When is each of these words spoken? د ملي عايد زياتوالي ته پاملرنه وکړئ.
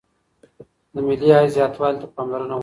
د 0.93 0.95
ملي 1.07 1.29
عايد 1.35 1.51
زياتوالي 1.57 1.97
ته 2.01 2.07
پاملرنه 2.15 2.53
وکړئ. 2.55 2.59